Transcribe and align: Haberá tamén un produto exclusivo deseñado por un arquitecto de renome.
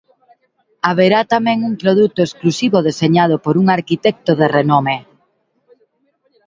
Haberá 0.89 1.19
tamén 1.33 1.59
un 1.69 1.73
produto 1.83 2.19
exclusivo 2.23 2.77
deseñado 2.87 3.35
por 3.45 3.55
un 3.61 3.67
arquitecto 3.77 4.31
de 4.39 4.47
renome. 4.57 4.97